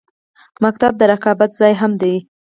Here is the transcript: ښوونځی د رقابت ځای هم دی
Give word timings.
ښوونځی 0.57 0.87
د 0.99 1.01
رقابت 1.11 1.49
ځای 1.59 1.73
هم 1.81 1.91
دی 2.01 2.15